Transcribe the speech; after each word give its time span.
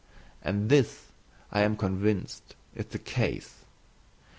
And 0.41 0.67
this, 0.71 1.09
I 1.51 1.61
am 1.61 1.77
convinced, 1.77 2.55
is 2.73 2.87
the 2.87 2.97
case. 2.97 3.65